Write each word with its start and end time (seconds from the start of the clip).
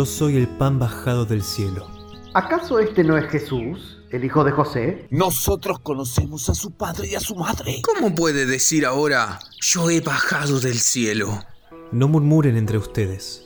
Yo 0.00 0.06
soy 0.06 0.38
el 0.38 0.48
pan 0.48 0.78
bajado 0.78 1.26
del 1.26 1.42
cielo. 1.42 1.86
¿Acaso 2.32 2.78
este 2.78 3.04
no 3.04 3.18
es 3.18 3.30
Jesús, 3.30 3.98
el 4.08 4.24
hijo 4.24 4.44
de 4.44 4.50
José? 4.50 5.06
Nosotros 5.10 5.80
conocemos 5.80 6.48
a 6.48 6.54
su 6.54 6.70
padre 6.70 7.08
y 7.08 7.16
a 7.16 7.20
su 7.20 7.36
madre. 7.36 7.82
¿Cómo 7.82 8.14
puede 8.14 8.46
decir 8.46 8.86
ahora, 8.86 9.38
yo 9.60 9.90
he 9.90 10.00
bajado 10.00 10.58
del 10.58 10.78
cielo? 10.78 11.44
No 11.92 12.08
murmuren 12.08 12.56
entre 12.56 12.78
ustedes. 12.78 13.44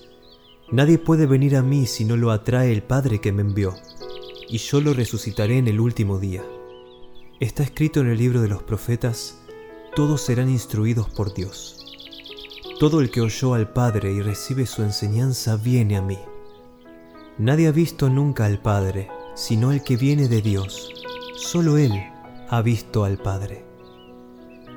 Nadie 0.71 0.97
puede 0.97 1.27
venir 1.27 1.57
a 1.57 1.63
mí 1.63 1.89
si 1.89 2.05
no 2.05 2.17
lo 2.17 2.31
atrae 2.31 2.71
el 2.71 2.85
Padre 2.85 3.21
que 3.21 3.33
me 3.33 3.43
envió, 3.43 3.75
y 4.49 4.59
yo 4.59 4.81
lo 4.81 4.95
resucitaré 4.95 5.59
en 5.59 5.67
el 5.67 5.81
último 5.81 6.21
día. 6.21 6.45
Está 7.41 7.65
escrito 7.65 7.99
en 7.99 8.11
el 8.11 8.19
libro 8.19 8.41
de 8.41 8.47
los 8.47 8.63
profetas, 8.63 9.41
todos 9.97 10.21
serán 10.21 10.49
instruidos 10.49 11.09
por 11.09 11.35
Dios. 11.35 11.81
Todo 12.79 13.01
el 13.01 13.11
que 13.11 13.23
oyó 13.23 13.55
al 13.55 13.73
Padre 13.73 14.13
y 14.13 14.23
recibe 14.23 14.67
su 14.67 14.85
enseñanza 14.85 15.57
viene 15.57 15.97
a 15.97 16.01
mí. 16.01 16.17
Nadie 17.39 17.67
ha 17.67 17.73
visto 17.73 18.09
nunca 18.09 18.45
al 18.45 18.61
Padre, 18.61 19.11
sino 19.35 19.73
el 19.73 19.83
que 19.83 19.97
viene 19.97 20.29
de 20.29 20.41
Dios. 20.41 20.93
Solo 21.35 21.79
Él 21.79 21.93
ha 22.49 22.63
visto 22.63 23.05
al 23.05 23.19
Padre. 23.19 23.65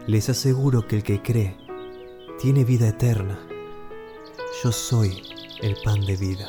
Les 0.07 0.27
aseguro 0.29 0.87
que 0.87 0.95
el 0.95 1.03
que 1.03 1.21
cree 1.21 1.55
tiene 2.39 2.63
vida 2.63 2.87
eterna. 2.87 3.37
Yo 4.63 4.71
soy 4.71 5.21
el 5.61 5.77
pan 5.83 6.01
de 6.01 6.15
vida. 6.15 6.47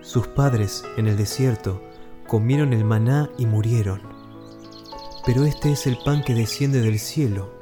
Sus 0.00 0.26
padres 0.28 0.84
en 0.96 1.06
el 1.06 1.18
desierto 1.18 1.82
comieron 2.26 2.72
el 2.72 2.84
maná 2.86 3.28
y 3.36 3.44
murieron. 3.44 4.00
Pero 5.26 5.44
este 5.44 5.72
es 5.72 5.86
el 5.86 5.98
pan 6.02 6.22
que 6.24 6.34
desciende 6.34 6.80
del 6.80 6.98
cielo, 6.98 7.52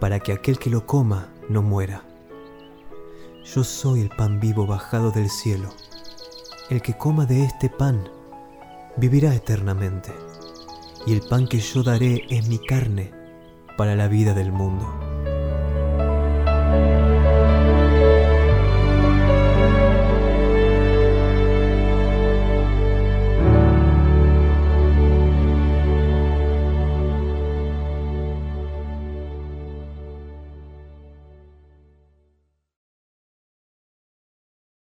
para 0.00 0.20
que 0.20 0.32
aquel 0.32 0.58
que 0.58 0.70
lo 0.70 0.86
coma 0.86 1.28
no 1.50 1.60
muera. 1.60 2.02
Yo 3.44 3.62
soy 3.62 4.00
el 4.00 4.08
pan 4.08 4.40
vivo 4.40 4.66
bajado 4.66 5.10
del 5.10 5.28
cielo. 5.28 5.68
El 6.70 6.82
que 6.82 6.94
coma 6.94 7.26
de 7.26 7.42
este 7.42 7.68
pan 7.68 8.08
vivirá 8.96 9.34
eternamente. 9.34 10.12
Y 11.04 11.12
el 11.12 11.20
pan 11.22 11.48
que 11.48 11.58
yo 11.58 11.82
daré 11.82 12.22
es 12.30 12.46
mi 12.46 12.60
carne 12.60 13.10
para 13.76 13.96
la 13.96 14.06
vida 14.06 14.34
del 14.34 14.52
mundo. 14.52 15.09